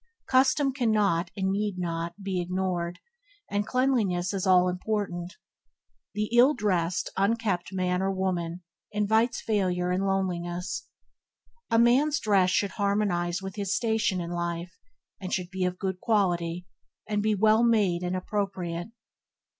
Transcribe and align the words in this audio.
Custom 0.25 0.73
cannot, 0.73 1.29
and 1.37 1.51
need 1.51 1.77
not, 1.77 2.23
be 2.23 2.41
ignored; 2.41 2.97
and 3.51 3.67
cleanliness 3.67 4.33
is 4.33 4.47
all 4.47 4.67
important. 4.67 5.35
The 6.15 6.33
ill 6.35 6.55
dressed, 6.55 7.11
unkempt 7.17 7.71
man 7.71 8.01
or 8.01 8.11
woman 8.11 8.63
invites 8.91 9.41
failure 9.41 9.91
and 9.91 10.07
loneliness. 10.07 10.87
A 11.69 11.77
man's 11.77 12.19
dress 12.19 12.49
should 12.49 12.71
harmonize 12.71 13.43
with 13.43 13.57
his 13.57 13.75
station 13.75 14.19
in 14.19 14.31
life, 14.31 14.75
and 15.19 15.29
it 15.31 15.35
should 15.35 15.51
be 15.51 15.65
of 15.65 15.77
good 15.77 15.99
quality, 16.01 16.65
and 17.07 17.21
be 17.21 17.35
well 17.35 17.61
made 17.61 18.01
and 18.01 18.15
appropriate. 18.15 18.87